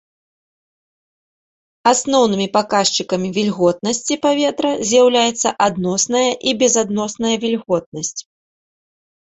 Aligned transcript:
Асноўнымі 1.91 2.47
паказчыкамі 2.55 3.29
вільготнасці 3.37 4.19
паветра 4.25 4.71
з'яўляюцца 4.93 5.49
адносная 5.69 6.27
і 6.49 6.59
безадносная 6.63 7.35
вільготнасць. 7.45 8.19